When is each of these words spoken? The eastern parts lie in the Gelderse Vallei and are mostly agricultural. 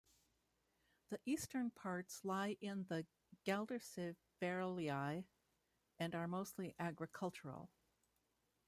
The 1.11 1.19
eastern 1.27 1.69
parts 1.69 2.25
lie 2.25 2.57
in 2.59 2.85
the 2.89 3.05
Gelderse 3.45 4.15
Vallei 4.41 5.25
and 5.99 6.15
are 6.15 6.27
mostly 6.27 6.73
agricultural. 6.79 7.69